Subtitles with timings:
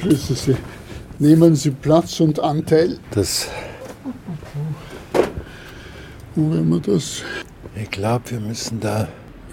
[0.00, 0.56] Grüße Sie.
[1.18, 2.98] Nehmen Sie Platz und Anteil.
[3.12, 3.48] Das.
[6.34, 7.22] Wo werden wir das?
[7.74, 9.08] Ich glaube, wir müssen da.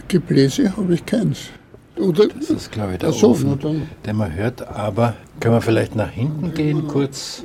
[0.08, 1.50] Gebläse habe ich keins.
[1.98, 2.28] Oder?
[2.28, 3.90] Das ist, glaube ich, der so, Ofen, dann.
[4.06, 4.66] den man hört.
[4.68, 7.44] Aber können wir vielleicht nach hinten gehen, kurz?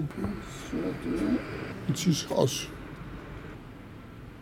[1.89, 2.67] Jetzt ist aus.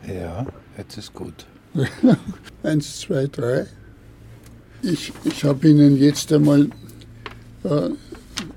[0.07, 0.47] Ja,
[0.77, 1.47] jetzt ist gut.
[2.63, 3.67] Eins, zwei, drei.
[4.83, 6.69] Ich, ich habe Ihnen jetzt einmal
[7.65, 7.91] äh,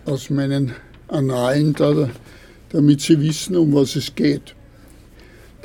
[0.05, 0.73] aus meinen
[1.07, 2.09] Annalen, da,
[2.69, 4.55] damit Sie wissen, um was es geht.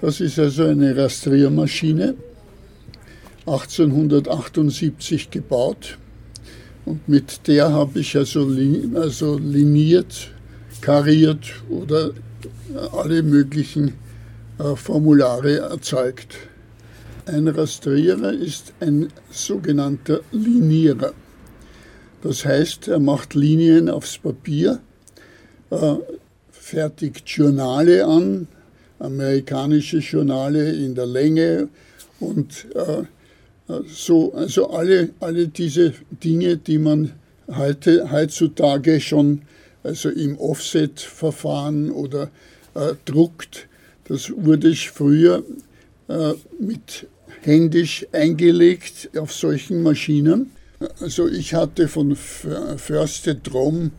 [0.01, 2.15] Das ist also eine Rastriermaschine,
[3.47, 5.98] 1878 gebaut.
[6.87, 10.31] Und mit der habe ich also, lin, also liniert,
[10.81, 12.12] kariert oder
[12.93, 13.95] alle möglichen
[14.59, 16.37] äh, Formulare erzeugt.
[17.27, 21.12] Ein Rastrierer ist ein sogenannter Linierer.
[22.23, 24.81] Das heißt, er macht Linien aufs Papier,
[25.70, 25.95] äh,
[26.50, 28.47] fertigt Journale an,
[28.98, 31.69] amerikanische Journale in der Länge
[32.20, 33.05] und äh,
[33.86, 37.12] so, also alle, alle diese Dinge, die man
[37.48, 39.42] heute, heutzutage schon
[39.83, 42.30] also im Offset-Verfahren oder
[42.75, 43.69] äh, druckt,
[44.05, 45.42] das wurde ich früher
[46.08, 47.06] äh, mit
[47.42, 50.50] händisch eingelegt auf solchen Maschinen.
[51.00, 53.91] Also ich hatte von Förste Drom,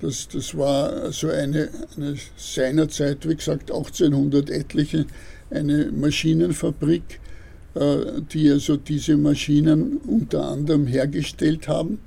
[0.00, 5.04] das, das war so eine, eine seinerzeit, wie gesagt 1800 etliche,
[5.50, 7.20] eine Maschinenfabrik,
[7.74, 11.98] äh, die also diese Maschinen unter anderem hergestellt haben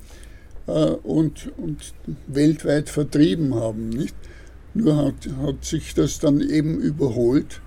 [0.65, 1.93] äh, und, und
[2.25, 3.89] weltweit vertrieben haben.
[3.89, 4.15] Nicht?
[4.73, 7.61] Nur hat, hat sich das dann eben überholt,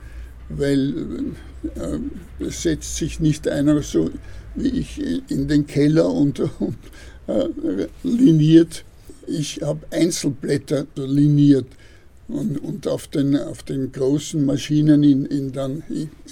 [0.49, 1.35] weil
[1.77, 4.11] äh, es setzt sich nicht einer so
[4.55, 6.77] wie ich in den Keller und, und
[7.27, 8.85] äh, liniert.
[9.27, 11.67] Ich habe Einzelblätter liniert
[12.29, 15.83] und, und auf, den, auf den großen Maschinen in, in, dann,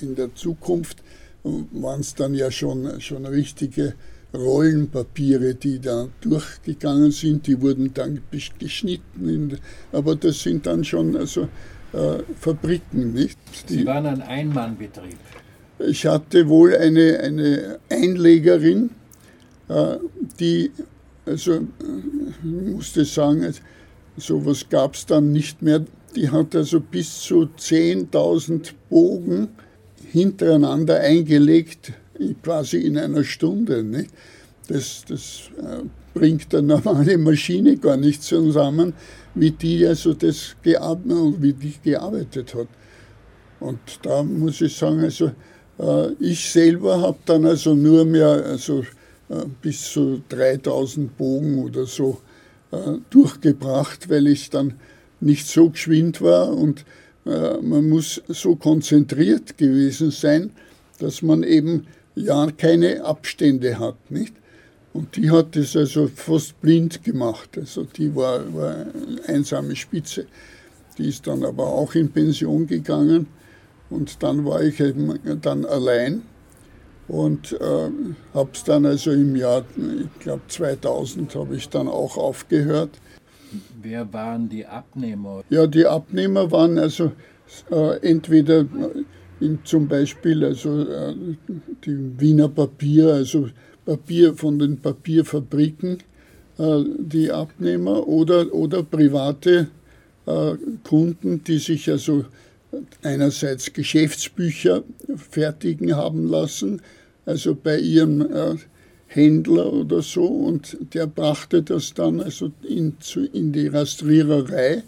[0.01, 0.99] in der Zukunft
[1.45, 3.95] waren es dann ja schon, schon richtige
[4.35, 7.47] Rollenpapiere, die da durchgegangen sind.
[7.47, 8.21] Die wurden dann
[8.59, 9.59] geschnitten,
[9.93, 11.49] aber das sind dann schon also,
[11.93, 13.39] äh, Fabriken, nicht?
[13.69, 15.19] Die, Sie waren ein Einmannbetrieb.
[15.79, 18.91] Ich hatte wohl eine, eine Einlegerin,
[19.69, 19.97] äh,
[20.41, 20.73] die,
[21.25, 21.61] also
[22.41, 23.55] ich musste sagen,
[24.17, 25.85] sowas gab es dann nicht mehr.
[26.17, 29.49] Die hat also bis zu 10.000 Bogen
[30.11, 31.93] hintereinander eingelegt,
[32.43, 33.85] quasi in einer Stunde.
[33.85, 34.11] Nicht?
[34.67, 38.95] Das, das äh, bringt eine normale Maschine gar nicht zusammen,
[39.35, 42.69] wie die also das wie die gearbeitet hat.
[43.61, 45.33] Und da muss ich sagen, also äh,
[46.19, 48.81] ich selber habe dann also nur mehr also,
[49.29, 52.21] äh, bis zu 3000 Bogen oder so
[52.73, 54.75] äh, durchgebracht, weil ich dann
[55.21, 56.85] nicht so geschwind war und
[57.25, 60.51] man muss so konzentriert gewesen sein,
[60.99, 64.33] dass man eben ja keine Abstände hat, nicht?
[64.95, 67.51] Und die hat es also fast blind gemacht.
[67.59, 70.25] Also die war, war eine einsame Spitze.
[70.97, 73.27] Die ist dann aber auch in Pension gegangen
[73.91, 76.23] und dann war ich eben dann allein
[77.09, 77.91] und äh,
[78.35, 82.91] habe es dann also im Jahr, ich glaube 2000, habe ich dann auch aufgehört.
[83.81, 85.43] Wer waren die Abnehmer?
[85.49, 87.13] Ja, die Abnehmer waren also
[87.71, 88.67] äh, entweder
[89.41, 91.15] in, zum Beispiel also äh,
[91.85, 93.49] die Wiener Papier, also
[93.87, 95.99] Papier von den Papierfabriken,
[96.59, 99.69] äh, die Abnehmer oder, oder private
[100.27, 102.27] äh, Kunden, die sich also
[103.03, 104.85] einerseits Geschäftsbücher
[105.17, 106.83] fertigen haben lassen,
[107.27, 108.57] also bei ihrem äh,
[109.07, 112.95] Händler oder so, und der brachte das dann also in,
[113.33, 114.83] in die Rastriererei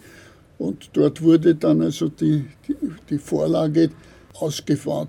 [0.59, 2.77] und dort wurde dann also die, die,
[3.09, 3.91] die Vorlage
[4.35, 5.09] ausgefahren.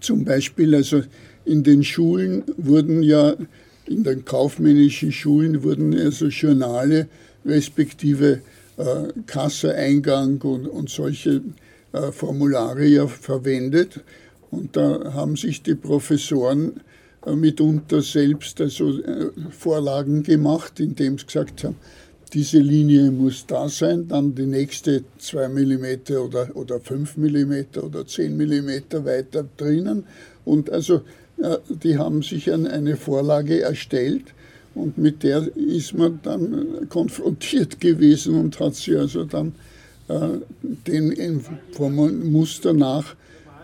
[0.00, 1.02] Zum Beispiel also
[1.44, 3.34] in den Schulen wurden ja,
[3.86, 7.08] in den kaufmännischen Schulen wurden also Journale
[7.44, 8.42] respektive
[8.76, 11.42] äh, Kasseeingang und, und solche
[11.92, 14.00] äh, Formulare verwendet.
[14.50, 16.80] Und da haben sich die Professoren
[17.26, 21.76] äh, mitunter selbst also äh, Vorlagen gemacht, indem sie gesagt haben,
[22.32, 28.06] diese Linie muss da sein, dann die nächste 2 mm oder, oder 5 mm oder
[28.06, 30.04] 10 mm weiter drinnen.
[30.44, 31.02] Und also
[31.82, 34.34] die haben sich eine Vorlage erstellt
[34.74, 39.54] und mit der ist man dann konfrontiert gewesen und hat sie also dann
[40.86, 43.16] den vom Muster nach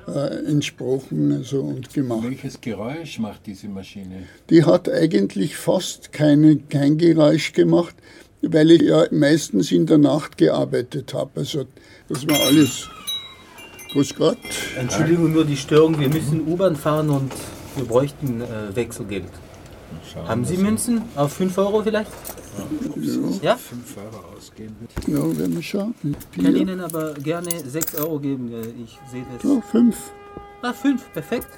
[0.06, 2.22] äh, entsprochen also, und gemacht.
[2.22, 4.24] Welches Geräusch macht diese Maschine?
[4.50, 7.94] Die hat eigentlich fast keine, kein Geräusch gemacht.
[8.42, 11.30] weil ich ja meistens in der Nacht gearbeitet habe.
[11.40, 11.64] Also
[12.08, 12.88] das war alles.
[13.92, 14.38] Grüß Gott.
[14.78, 15.98] Entschuldigung, nur die Störung.
[15.98, 17.32] Wir müssen U-Bahn fahren und
[17.76, 19.24] wir bräuchten äh, Wechselgeld.
[20.12, 21.02] Schauen, Haben Sie Münzen?
[21.14, 22.10] Auf 5 Euro vielleicht?
[23.42, 23.56] Ja?
[23.56, 24.74] Fünf Euro ausgehen.
[25.06, 25.94] Ja, wenn wir schauen.
[26.36, 26.56] Ich kann.
[26.56, 28.50] Ihnen aber gerne 6 Euro geben.
[28.84, 29.42] Ich sehe das.
[29.50, 29.96] Ja, fünf.
[30.62, 31.48] Ah, 5, perfekt.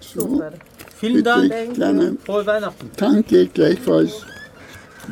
[0.00, 0.42] So.
[0.96, 1.74] Vielen Bitte, Dank.
[1.74, 2.90] kleine- Frohe Weihnachten.
[2.96, 4.24] Danke, gleichfalls.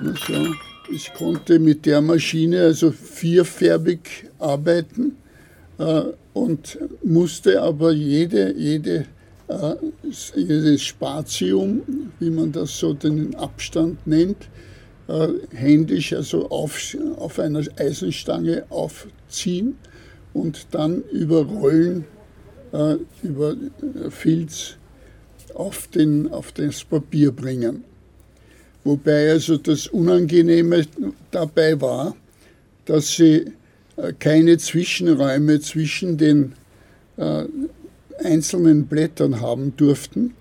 [0.03, 0.55] Na so,
[0.91, 4.01] ich konnte mit der Maschine also vierfärbig
[4.39, 5.17] arbeiten
[5.79, 6.03] äh,
[6.33, 9.07] und musste aber jede, jede,
[10.35, 11.83] jedes Spatium,
[12.19, 14.49] wie man das so den Abstand nennt,
[15.09, 19.77] äh, händisch also auf, auf einer Eisenstange aufziehen
[20.33, 22.05] und dann überrollen
[22.73, 24.77] äh, über äh, Filz
[25.55, 27.85] auf, den, auf das Papier bringen.
[28.85, 30.87] Wobei also das Unangenehme
[31.31, 32.17] dabei war,
[32.85, 33.53] dass sie
[34.19, 36.55] keine Zwischenräume zwischen den
[38.25, 40.35] einzelnen Blättern haben durften,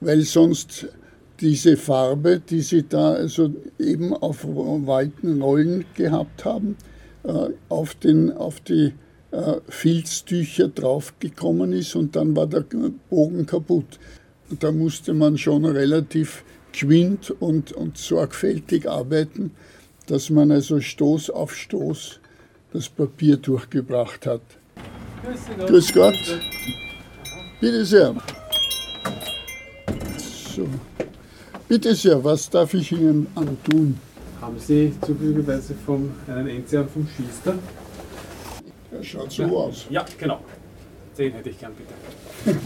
[0.00, 0.88] weil sonst
[1.40, 6.76] diese Farbe, die sie da also eben auf weiten Rollen gehabt haben,
[7.24, 8.92] äh, auf, den, auf die
[9.32, 12.64] äh, Filztücher draufgekommen ist und dann war der
[13.10, 13.98] Bogen kaputt.
[14.50, 19.52] Und da musste man schon relativ geschwind und, und sorgfältig arbeiten,
[20.06, 22.20] dass man also Stoß auf Stoß
[22.72, 24.42] das Papier durchgebracht hat.
[25.66, 26.18] Grüß Gott.
[27.64, 28.14] Bitte sehr.
[30.54, 30.68] So.
[31.66, 33.98] Bitte sehr, was darf ich Ihnen antun?
[34.38, 37.54] Haben Sie zufälligerweise vom, einen Enzian vom Schiester?
[38.92, 39.86] Er schaut so aus.
[39.88, 40.40] Ja, genau.
[41.16, 41.72] Den hätte ich gern
[42.44, 42.58] bitte.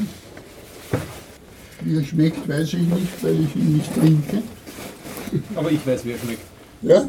[1.84, 4.42] Wie er schmeckt, weiß ich nicht, weil ich ihn nicht trinke.
[5.54, 6.42] Aber ich weiß, wie er schmeckt.
[6.82, 7.06] Ja,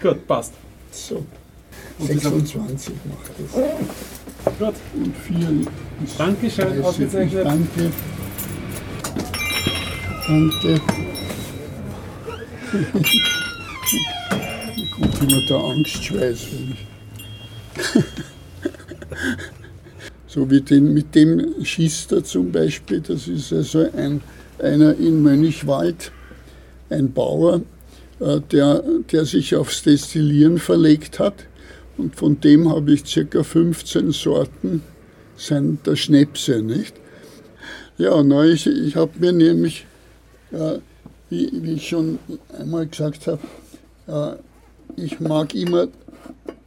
[0.00, 0.52] Gut, passt.
[0.92, 1.26] so.
[1.98, 3.62] Und dieser- 26 macht das.
[4.58, 4.74] Gut.
[4.94, 5.38] Und 4
[6.04, 6.84] ist Dankeschön, 30.
[6.84, 7.44] ausgezeichnet.
[7.44, 7.92] Danke.
[10.26, 10.80] Danke.
[14.76, 16.86] Mir kommt immer der Angstschweiß, ich.
[20.28, 24.20] so wie den, mit dem Schister zum Beispiel, das ist also ein,
[24.58, 26.12] einer in Mönchwald,
[26.88, 27.62] ein Bauer,
[28.20, 31.46] äh, der, der sich aufs Destillieren verlegt hat.
[31.98, 33.42] Und von dem habe ich ca.
[33.42, 34.82] 15 Sorten
[35.84, 36.94] der Schnäpse, nicht?
[37.98, 39.86] Ja, na, ich, ich habe mir nämlich,
[40.52, 40.78] äh,
[41.30, 42.18] wie, wie ich schon
[42.58, 43.40] einmal gesagt habe,
[44.06, 45.88] äh, ich mag immer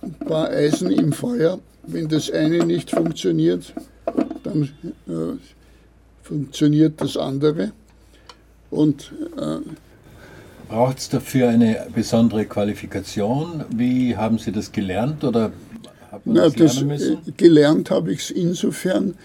[0.02, 1.60] ein paar Eisen im Feuer.
[1.84, 3.74] Wenn das eine nicht funktioniert,
[4.44, 4.64] dann
[5.08, 5.38] äh,
[6.24, 7.72] funktioniert das andere.
[8.70, 9.58] Und äh,
[10.70, 13.66] Braucht es dafür eine besondere Qualifikation?
[13.76, 15.52] Wie haben Sie das gelernt oder
[16.12, 17.18] hat man Na, das das, lernen müssen?
[17.28, 19.16] äh, gelernt habe ich es insofern,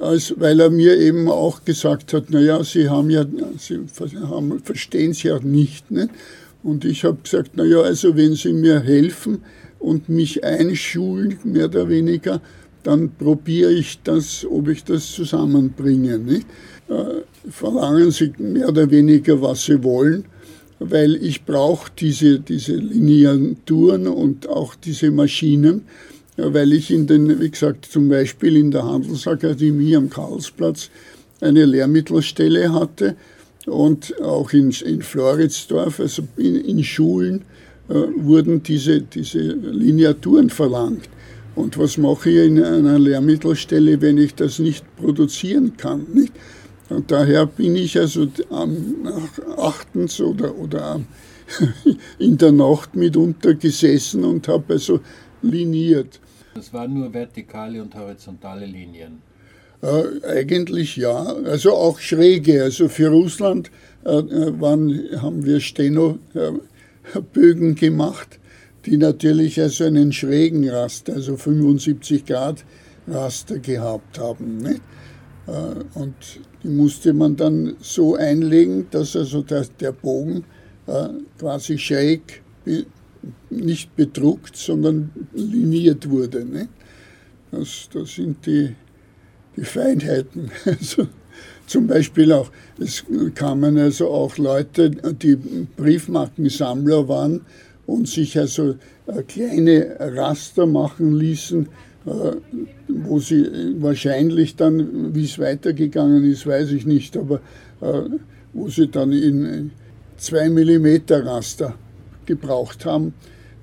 [0.00, 3.26] als weil er mir eben auch gesagt hat, naja, Sie haben ja,
[3.58, 3.80] Sie
[4.30, 5.90] haben, verstehen es ja nicht.
[5.90, 6.08] Ne?
[6.62, 9.42] Und ich habe gesagt, naja, also wenn Sie mir helfen
[9.78, 12.40] und mich einschulen, mehr oder weniger,
[12.82, 16.18] dann probiere ich das, ob ich das zusammenbringe.
[16.18, 16.46] Nicht?
[16.88, 20.24] Äh, verlangen Sie mehr oder weniger, was Sie wollen
[20.90, 25.82] weil ich brauche diese, diese Lineaturen und auch diese Maschinen,
[26.36, 30.90] weil ich in den, wie gesagt, zum Beispiel in der Handelsakademie am Karlsplatz
[31.40, 33.16] eine Lehrmittelstelle hatte
[33.66, 37.42] und auch in, in Floridsdorf, also in, in Schulen,
[37.88, 41.08] äh, wurden diese, diese Lineaturen verlangt.
[41.54, 46.06] Und was mache ich in einer Lehrmittelstelle, wenn ich das nicht produzieren kann?
[46.12, 46.32] Nicht?
[46.90, 51.00] Und daher bin ich also am nach achtens oder, oder
[52.18, 55.00] in der Nacht mitunter gesessen und habe also
[55.42, 56.20] liniert.
[56.54, 59.22] Das waren nur vertikale und horizontale Linien.
[59.82, 62.62] Äh, eigentlich ja, also auch schräge.
[62.62, 63.70] Also für Russland
[64.04, 68.38] äh, äh, waren, haben wir Steno-Bögen gemacht,
[68.86, 72.64] die natürlich also einen schrägen Raster, also 75 Grad
[73.06, 74.56] Raster gehabt haben.
[74.58, 74.80] Nicht?
[75.46, 76.14] Äh, Und
[76.62, 80.44] die musste man dann so einlegen, dass also der, der Bogen
[80.86, 81.08] äh,
[81.38, 82.42] quasi schräg
[83.50, 86.44] nicht bedruckt, sondern liniert wurde.
[86.44, 86.68] Nicht?
[87.50, 88.74] Das, das sind die,
[89.56, 90.50] die Feinheiten.
[90.64, 91.06] Also,
[91.66, 95.36] zum Beispiel auch, es kamen also auch Leute, die
[95.76, 97.40] Briefmarkensammler waren
[97.86, 101.68] und sich also äh, kleine Raster machen ließen,
[102.04, 103.46] wo sie
[103.78, 107.40] wahrscheinlich dann, wie es weitergegangen ist, weiß ich nicht, aber
[107.80, 108.02] äh,
[108.52, 109.70] wo sie dann in
[110.16, 111.74] zwei Millimeter Raster
[112.26, 113.14] gebraucht haben.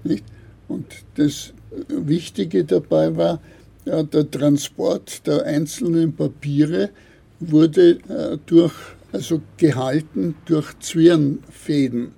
[0.04, 0.26] Nicht?
[0.68, 1.54] Und das
[1.88, 3.42] Wichtige dabei war,
[3.86, 6.90] ja, der Transport der einzelnen Papiere
[7.40, 8.74] wurde äh, durch,
[9.12, 12.12] also gehalten durch Zwirnfäden.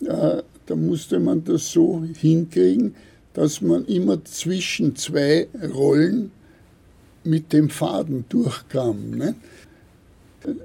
[0.00, 2.94] Äh, da musste man das so hinkriegen,
[3.36, 6.30] dass man immer zwischen zwei Rollen
[7.22, 9.10] mit dem Faden durchkam.
[9.10, 9.34] Ne?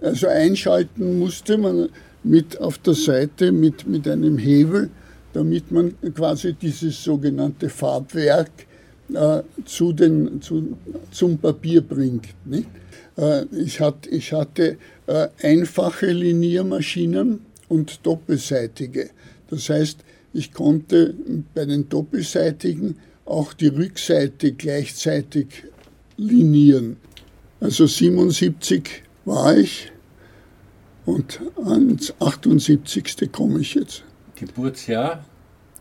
[0.01, 1.89] Also einschalten musste man
[2.23, 4.89] mit auf der Seite mit, mit einem Hebel,
[5.33, 8.51] damit man quasi dieses sogenannte Farbwerk
[9.13, 10.77] äh, zu den, zu,
[11.11, 12.27] zum Papier bringt.
[12.45, 12.69] Nicht?
[13.17, 19.09] Äh, ich, hat, ich hatte äh, einfache Liniermaschinen und doppelseitige.
[19.49, 21.13] Das heißt, ich konnte
[21.53, 25.63] bei den doppelseitigen auch die Rückseite gleichzeitig
[26.17, 26.97] linieren.
[27.59, 29.91] Also 77 war ich
[31.05, 33.31] und ans 78.
[33.31, 34.03] komme ich jetzt.
[34.35, 35.25] Geburtsjahr?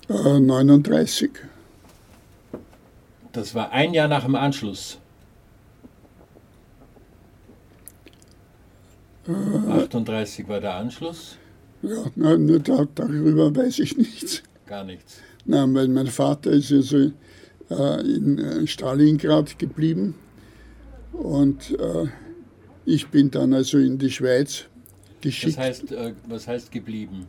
[0.08, 1.30] Äh, 39.
[3.32, 4.98] Das war ein Jahr nach dem Anschluss.
[9.26, 11.36] Äh, 38 war der Anschluss.
[11.82, 14.42] Ja, nur da, darüber weiß ich nichts.
[14.66, 15.20] Gar nichts.
[15.44, 17.10] Nein, weil mein Vater ist ja so
[17.70, 20.14] äh, in äh, Stalingrad geblieben
[21.12, 22.06] und äh,
[22.84, 24.64] ich bin dann also in die Schweiz
[25.20, 25.56] geschickt.
[25.56, 27.26] Was heißt, äh, was heißt geblieben?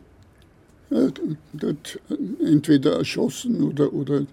[1.54, 1.98] dort
[2.44, 4.26] entweder erschossen oder, oder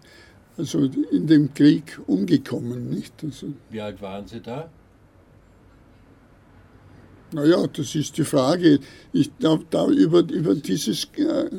[0.57, 2.89] also in dem Krieg umgekommen.
[2.89, 3.13] Nicht?
[3.23, 4.69] Also, Wie alt waren Sie da?
[7.31, 8.79] Naja, das ist die Frage.
[9.13, 11.49] Ich darf da über, über dieses äh,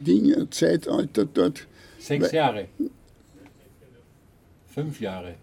[0.00, 1.66] Ding, äh, Zeitalter dort.
[1.98, 2.68] Sechs Jahre.
[4.68, 5.34] Fünf Jahre.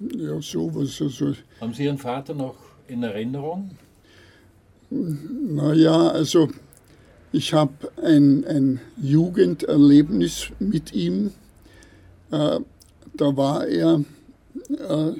[0.00, 1.00] Ja, sowas.
[1.00, 2.56] Also, Haben Sie Ihren Vater noch
[2.88, 3.70] in Erinnerung?
[4.90, 6.48] Naja, also
[7.32, 11.32] ich habe ein, ein Jugenderlebnis mit ihm.
[12.30, 12.60] Äh,
[13.14, 14.04] da war er
[14.68, 15.12] äh,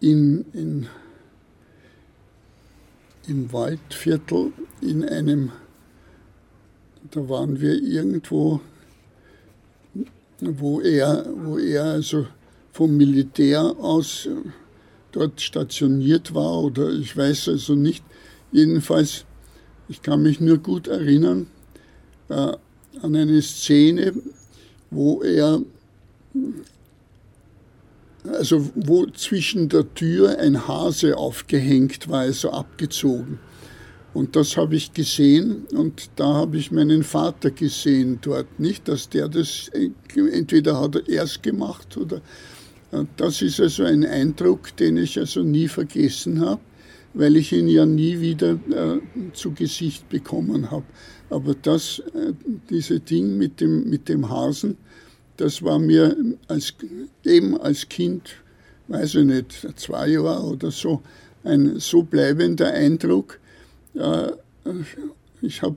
[0.00, 0.86] in, in
[3.28, 5.52] im Waldviertel in einem,
[7.10, 8.60] da waren wir irgendwo,
[10.40, 12.26] wo er, wo er also
[12.72, 14.28] vom Militär aus
[15.12, 18.04] dort stationiert war oder ich weiß also nicht.
[18.52, 19.24] Jedenfalls,
[19.88, 21.48] ich kann mich nur gut erinnern
[22.28, 22.52] äh,
[23.02, 24.14] an eine Szene,
[24.90, 25.60] wo er
[28.24, 33.38] also wo zwischen der Tür ein Hase aufgehängt war, also abgezogen.
[34.14, 38.58] Und das habe ich gesehen und da habe ich meinen Vater gesehen dort.
[38.58, 39.70] Nicht, dass der das,
[40.14, 42.20] entweder hat er erst gemacht oder.
[43.18, 46.62] Das ist also ein Eindruck, den ich also nie vergessen habe,
[47.12, 48.98] weil ich ihn ja nie wieder äh,
[49.34, 50.86] zu Gesicht bekommen habe.
[51.28, 52.32] Aber das, äh,
[52.70, 54.78] diese Ding mit dem, mit dem Hasen,
[55.38, 56.14] das war mir
[56.48, 56.74] als,
[57.24, 58.36] eben als Kind,
[58.88, 61.02] weiß ich nicht, zwei Jahre oder so,
[61.44, 63.40] ein so bleibender Eindruck.
[65.40, 65.76] Ich habe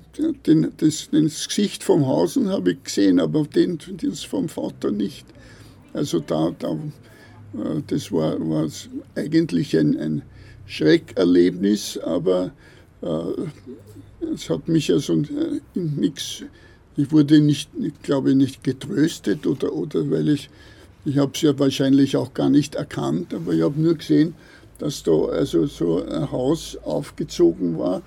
[0.77, 5.25] das, das, Gesicht vom Hausen habe ich gesehen, aber den, das vom Vater nicht.
[5.93, 6.77] Also da, da
[7.87, 8.67] das war, war
[9.15, 10.21] eigentlich ein, ein
[10.65, 12.51] Schreckerlebnis, aber
[13.01, 16.43] äh, es hat mich also in nichts
[16.97, 20.49] ich wurde nicht, ich glaube nicht getröstet oder, oder weil ich,
[21.05, 24.35] ich habe es ja wahrscheinlich auch gar nicht erkannt, aber ich habe nur gesehen,
[24.79, 28.01] dass da also so ein Haus aufgezogen war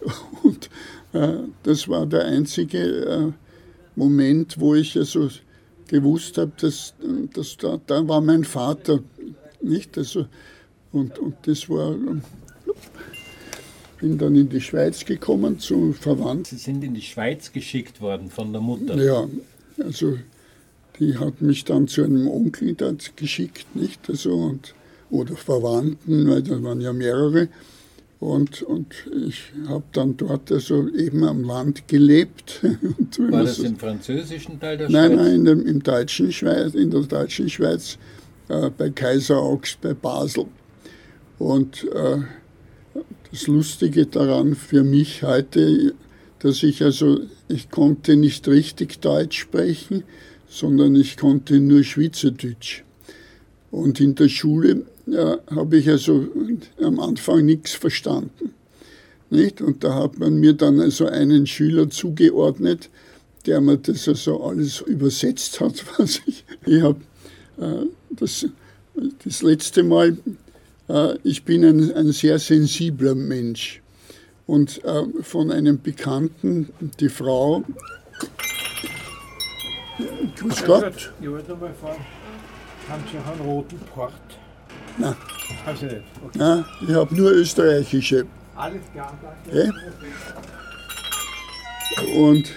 [0.42, 0.70] und
[1.12, 3.32] äh, das war der einzige äh,
[3.94, 5.30] Moment, wo ich also
[5.88, 6.94] gewusst habe, dass,
[7.32, 9.00] dass da, da war mein Vater,
[9.62, 9.96] nicht?
[9.96, 10.26] Also,
[10.92, 11.96] und, und das war
[13.98, 16.44] bin dann in die Schweiz gekommen zu Verwandten.
[16.44, 18.96] Sie sind in die Schweiz geschickt worden von der Mutter?
[18.96, 19.26] Ja,
[19.82, 20.18] also
[20.98, 24.08] die hat mich dann zu einem Onkel dort geschickt, nicht?
[24.08, 24.74] Also, und,
[25.10, 27.48] oder Verwandten, weil da waren ja mehrere.
[28.18, 28.94] Und, und
[29.28, 32.60] ich habe dann dort also eben am Land gelebt.
[33.18, 35.18] War das im französischen Teil der nein, Schweiz?
[35.18, 37.98] Nein, nein, im deutschen Schweiz, in der deutschen Schweiz,
[38.48, 40.46] äh, bei Kaiser Augst bei Basel.
[41.38, 42.22] Und äh,
[43.36, 45.92] das Lustige daran für mich heute,
[46.38, 50.04] dass ich also, ich konnte nicht richtig Deutsch sprechen,
[50.48, 52.82] sondern ich konnte nur Schweizerdeutsch.
[53.70, 56.26] Und in der Schule ja, habe ich also
[56.80, 58.54] am Anfang nichts verstanden.
[59.28, 59.60] Nicht?
[59.60, 62.88] Und da hat man mir dann also einen Schüler zugeordnet,
[63.44, 66.42] der mir das also alles übersetzt hat, was ich.
[66.64, 67.00] Ich habe
[67.58, 68.46] äh, das,
[69.22, 70.14] das letzte Mal äh,
[71.24, 73.82] ich bin ein, ein, sehr sensibler Mensch.
[74.46, 76.68] Und äh, von einem Bekannten,
[77.00, 77.64] die Frau,
[80.36, 81.12] Grüß Gott.
[81.20, 82.04] Ich wollte noch mal fragen,
[82.88, 84.12] haben Sie auch einen roten Port?
[84.98, 85.16] Nein.
[85.64, 86.02] Haben Sie nicht?
[86.24, 86.38] Okay.
[86.38, 88.26] Nein, ich habe nur österreichische.
[88.54, 89.66] Alles klar, danke.
[89.66, 89.72] Ja?
[92.14, 92.52] Und,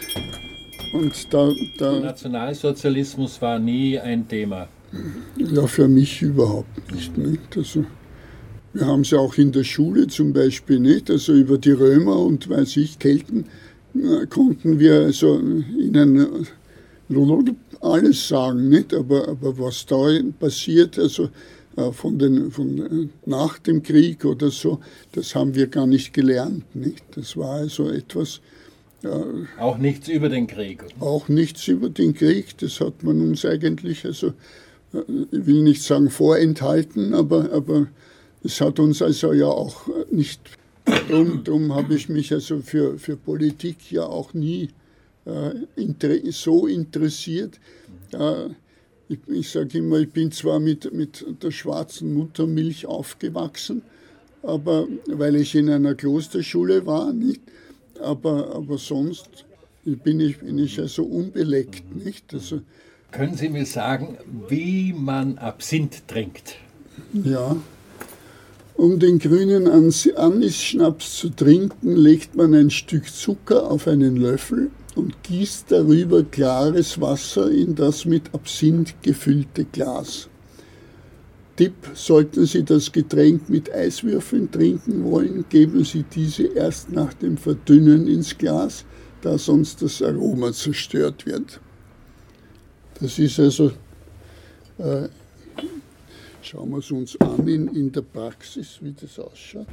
[0.94, 4.68] und da, Der da, Nationalsozialismus war nie ein Thema.
[5.38, 7.18] ja, für mich überhaupt nicht.
[7.18, 7.58] nicht?
[7.58, 7.86] Also,
[8.74, 11.10] wir haben es ja auch in der Schule zum Beispiel nicht.
[11.10, 13.46] Also über die Römer und weiß ich, Kelten
[13.96, 16.46] äh, konnten wir also ihnen
[17.10, 18.94] äh, alles sagen, nicht?
[18.94, 20.08] Aber, aber was da
[20.40, 21.30] passiert, also
[21.78, 24.80] äh, von den, von, nach dem Krieg oder so,
[25.14, 26.76] das haben wir gar nicht gelernt.
[26.76, 27.04] Nicht?
[27.16, 28.42] Das war also etwas,
[29.58, 30.84] Auch nichts über den Krieg.
[31.00, 34.34] auch nichts über den Krieg, das hat man uns eigentlich, also
[34.92, 37.88] ich will nicht sagen vorenthalten, aber, aber
[38.44, 40.42] es hat uns also ja auch nicht,
[40.86, 44.70] darum, darum habe ich mich also für, für Politik ja auch nie
[45.26, 47.60] äh, inter, so interessiert.
[48.14, 48.50] Äh,
[49.10, 53.82] ich ich sage immer, ich bin zwar mit, mit der schwarzen Muttermilch aufgewachsen,
[54.44, 57.42] aber weil ich in einer Klosterschule war, nicht,
[58.00, 59.46] aber, aber sonst
[59.84, 62.34] bin ich, bin ich also unbeleckt, nicht?
[62.34, 62.62] Also,
[63.12, 64.18] Können Sie mir sagen,
[64.48, 66.56] wie man Absinth trinkt?
[67.14, 67.56] ja.
[68.80, 75.22] Um den grünen Anisschnaps zu trinken, legt man ein Stück Zucker auf einen Löffel und
[75.24, 80.30] gießt darüber klares Wasser in das mit Absinth gefüllte Glas.
[81.58, 87.36] Tipp, sollten Sie das Getränk mit Eiswürfeln trinken wollen, geben Sie diese erst nach dem
[87.36, 88.86] Verdünnen ins Glas,
[89.24, 91.60] da sonst das Aroma zerstört wird.
[93.02, 93.74] Das ist also,
[94.78, 95.10] äh,
[96.42, 99.68] schauen wir es uns an in, in der Praxis, wie das ausschaut.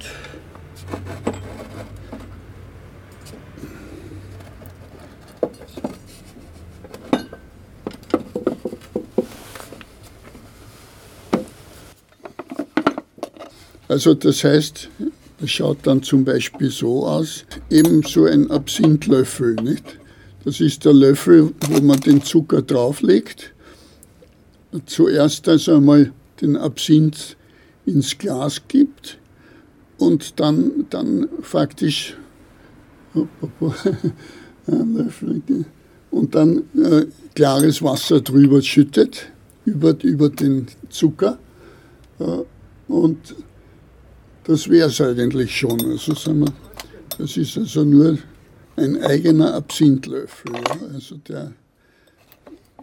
[13.89, 14.89] Also das heißt,
[15.41, 19.99] das schaut dann zum Beispiel so aus, eben so ein Absinthlöffel, nicht?
[20.45, 23.53] Das ist der Löffel, wo man den Zucker drauflegt.
[24.87, 27.37] Zuerst also einmal den Absinth
[27.85, 29.19] ins Glas gibt
[29.99, 32.17] und dann, dann faktisch
[36.11, 39.33] und dann äh, klares Wasser drüber schüttet,
[39.65, 41.39] über, über den Zucker.
[42.19, 42.43] Äh,
[42.89, 43.35] und
[44.45, 45.81] das wäre es eigentlich schon.
[45.87, 46.53] Also sagen wir,
[47.19, 48.19] das ist also nur
[48.77, 50.53] ein eigener Absinthlöffel.
[50.53, 50.87] Ja.
[50.93, 51.53] Also der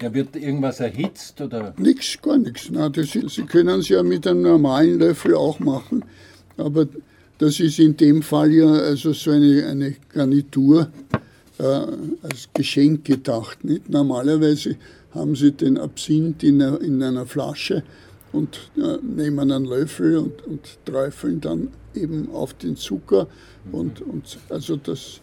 [0.01, 1.73] Ja, wird irgendwas erhitzt oder?
[1.77, 2.69] nichts, gar nichts.
[3.27, 6.03] Sie können es ja mit einem normalen Löffel auch machen,
[6.57, 6.87] aber
[7.37, 10.89] das ist in dem Fall ja also so eine, eine Garnitur
[11.59, 13.63] äh, als Geschenk gedacht.
[13.63, 13.89] Nicht?
[13.89, 14.77] Normalerweise
[15.11, 17.83] haben Sie den Absinth in einer, in einer Flasche
[18.31, 23.27] und äh, nehmen einen Löffel und, und träufeln dann eben auf den Zucker
[23.71, 25.21] und, und also das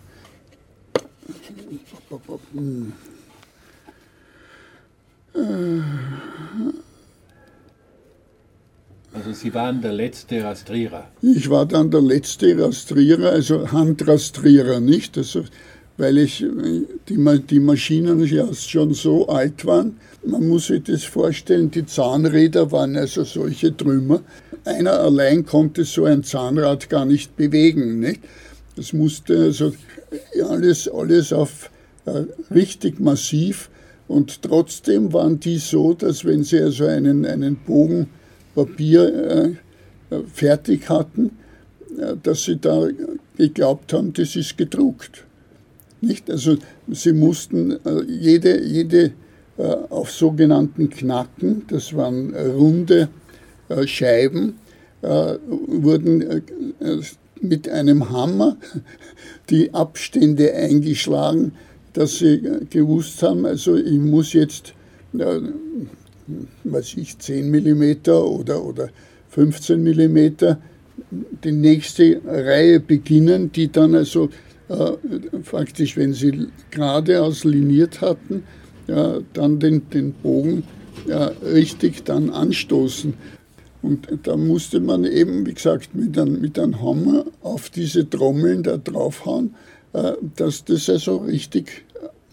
[9.12, 11.08] Also Sie waren der letzte Rastrierer.
[11.22, 15.18] Ich war dann der letzte Rastrierer, also Handrastrierer, nicht?
[15.18, 15.44] Also,
[15.96, 16.44] weil ich,
[17.08, 19.98] die, die Maschinen ja schon so alt waren.
[20.24, 24.20] Man muss sich das vorstellen, die Zahnräder waren also solche Trümmer.
[24.64, 28.20] Einer allein konnte so ein Zahnrad gar nicht bewegen, nicht?
[28.76, 29.72] Das musste also
[30.48, 31.70] alles, alles auf
[32.04, 33.69] äh, richtig massiv
[34.10, 38.08] und trotzdem waren die so, dass wenn sie also einen, einen Bogen
[38.56, 39.04] Papier
[40.10, 41.30] äh, äh, fertig hatten,
[41.96, 42.88] äh, dass sie da
[43.36, 45.26] geglaubt haben, das ist gedruckt.
[46.00, 46.28] Nicht?
[46.28, 46.56] Also
[46.88, 49.12] sie mussten äh, jede, jede
[49.90, 53.10] auf sogenannten Knacken, das waren runde
[53.84, 54.54] Scheiben,
[55.02, 56.42] wurden
[57.42, 58.56] mit einem Hammer
[59.50, 61.52] die Abstände eingeschlagen,
[61.92, 64.74] dass sie gewusst haben, also ich muss jetzt
[65.18, 65.40] äh,
[66.64, 68.88] weiß ich, 10 mm oder, oder
[69.30, 70.56] 15 mm
[71.44, 74.28] die nächste Reihe beginnen, die dann also
[74.68, 74.92] äh,
[75.42, 78.44] faktisch, wenn sie geradeaus liniert hatten,
[78.86, 80.64] ja, dann den, den Bogen
[81.06, 83.14] ja, richtig dann anstoßen.
[83.82, 88.62] Und da musste man eben, wie gesagt, mit einem, mit einem Hammer auf diese Trommeln
[88.62, 89.54] da draufhauen,
[90.36, 91.84] dass das also richtig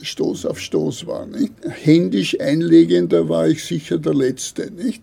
[0.02, 1.26] Stoß auf Stoß war.
[1.26, 1.54] Nicht?
[1.64, 4.70] Händisch einlegender war ich sicher der Letzte.
[4.72, 5.02] Nicht?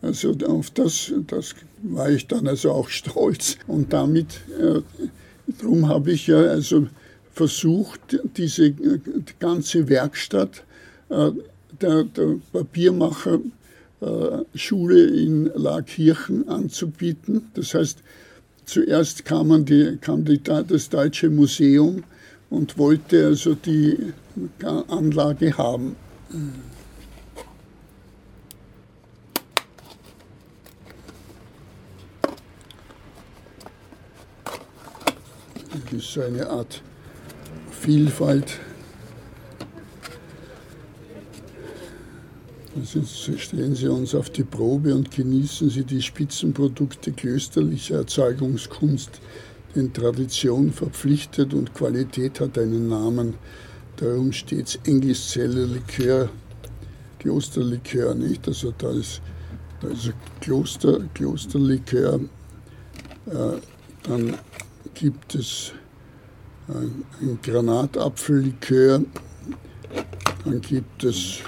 [0.00, 3.58] Also auf das, das war ich dann also auch stolz.
[3.66, 4.80] Und damit, äh,
[5.60, 6.86] darum habe ich ja also
[7.32, 9.00] versucht, diese äh,
[9.38, 10.64] ganze Werkstatt,
[11.08, 11.30] äh,
[11.80, 17.50] der, der Papiermacherschule in Laakirchen anzubieten.
[17.54, 18.02] Das heißt,
[18.72, 22.04] zuerst kam, die, kam die, das Deutsche Museum
[22.48, 24.12] und wollte also die
[24.88, 25.96] Anlage haben.
[35.90, 36.82] Das ist so eine Art
[37.70, 38.58] Vielfalt.
[43.36, 49.20] Stellen Sie uns auf die Probe und genießen Sie die Spitzenprodukte klösterlicher Erzeugungskunst,
[49.74, 53.34] denn Tradition verpflichtet und Qualität hat einen Namen.
[53.96, 56.28] Darum steht es Englischzeller Likör,
[57.18, 58.48] Klosterlikör, nicht?
[58.48, 59.20] Also da ist,
[59.80, 62.20] da ist Kloster, Klosterlikör.
[63.26, 63.60] Äh,
[64.02, 64.34] dann
[64.94, 65.72] gibt es
[66.68, 69.02] ein, Granatapfellikör,
[70.44, 71.38] dann gibt es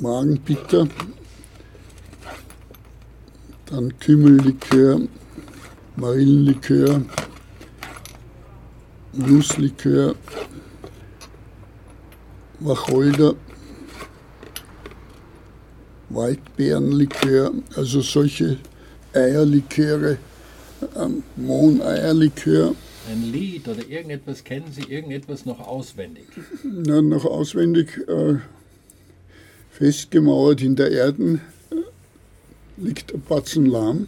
[0.00, 0.88] Magenbitter,
[3.66, 5.00] dann Kümmellikör,
[5.96, 7.02] Marillenlikör,
[9.12, 10.14] Nusslikör,
[12.60, 13.34] Wacholder,
[16.08, 18.58] Waldbeerenlikör, also solche
[19.14, 20.18] Eierliköre,
[20.96, 22.74] ähm, Mohneierlikör.
[23.10, 26.26] Ein Lied oder irgendetwas, kennen Sie irgendetwas noch auswendig?
[26.62, 28.36] Na, noch auswendig äh,
[29.72, 31.40] festgemauert in der Erde
[32.76, 34.06] liegt ein Batzen Lahm.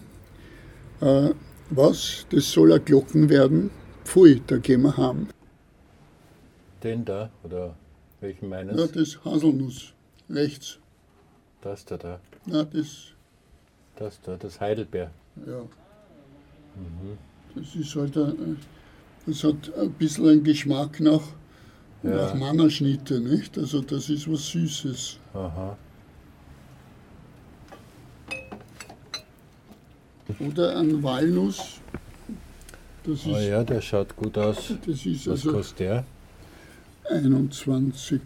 [1.01, 1.31] Äh,
[1.71, 2.27] was?
[2.31, 3.71] Das soll ein Glocken werden?
[4.05, 5.29] Pfui, da gehen wir heim.
[6.83, 7.75] Den da, oder
[8.21, 8.93] welchen meinen Ja, Sie?
[8.93, 9.93] das Haselnuss,
[10.29, 10.79] rechts.
[11.63, 12.21] Das da, da.
[12.47, 13.13] Na, das,
[13.97, 15.11] Das da, das Heidelbeer.
[15.47, 15.63] ja.
[17.55, 18.59] Das ist halt, ein,
[19.27, 21.23] das hat ein bisschen einen Geschmack nach,
[22.05, 22.11] Ja.
[22.17, 23.57] nach Mannerschnitte, nicht?
[23.59, 25.19] Also das ist was Süßes.
[25.33, 25.77] Aha.
[30.41, 31.81] Oder ein Walnuss.
[33.05, 34.73] Das ist, Oh ja, der schaut gut aus.
[34.87, 36.05] das ist Was also kostet der?
[37.11, 38.21] 21.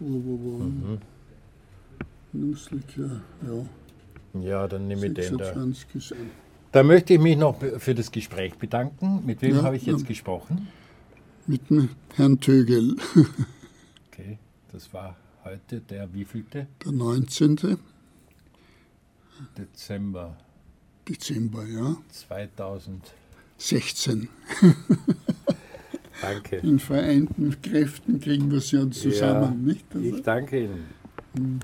[0.00, 0.58] Wo, wo, wo.
[0.64, 0.98] Mhm.
[2.32, 4.40] Nusslikör, ja.
[4.40, 5.44] Ja, dann nehme ich den da.
[5.44, 6.30] 26 ist ein.
[6.72, 9.22] Da möchte ich mich noch für das Gespräch bedanken.
[9.26, 10.06] Mit wem Ja, habe ich jetzt ja.
[10.08, 10.68] gesprochen?
[11.46, 12.96] Mit dem Herrn Tögel,
[14.12, 14.38] Okay,
[14.70, 16.66] das war heute der wievielte?
[16.84, 17.78] der 19.
[19.58, 20.36] Dezember
[21.08, 21.96] Dezember, ja.
[22.10, 23.12] 2016.
[23.58, 24.28] 16.
[26.20, 26.56] Danke.
[26.58, 29.84] In vereinten Kräften kriegen wir sie ja zusammen, nicht?
[29.92, 31.60] Also, Ich danke Ihnen.